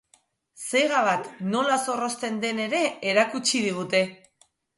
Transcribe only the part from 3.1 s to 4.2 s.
erakutsi digute.